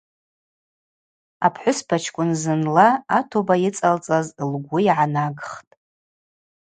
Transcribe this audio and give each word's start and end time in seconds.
Апхӏвыспачкӏвын 1.45 2.31
зынла 2.41 2.87
атоба 3.17 3.55
йыцӏалцӏаз 3.63 4.27
лгвы 4.51 4.79
йгӏанагхтӏ. 4.89 5.73